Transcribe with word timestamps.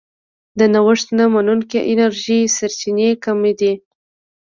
د 0.59 0.61
نوښت 0.73 1.07
نه 1.17 1.25
منونکې 1.33 1.79
انرژۍ 1.91 2.41
سرچینې 2.55 3.09
کمې 3.23 3.53
دي. 3.59 3.73